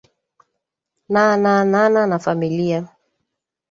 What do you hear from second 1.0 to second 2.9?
na na nana na familia